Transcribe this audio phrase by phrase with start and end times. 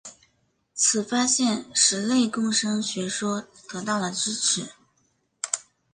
[0.73, 4.69] 此发现使内共生学说得到了支持。